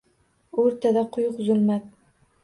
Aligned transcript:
O’rtada 0.61 1.03
quyuq 1.17 1.35
zulmat. 1.49 1.85